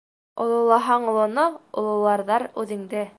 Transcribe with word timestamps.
Ололаһаң 0.45 1.05
олоно, 1.11 1.45
ололарҙар 1.83 2.51
үҙеңде. 2.65 3.05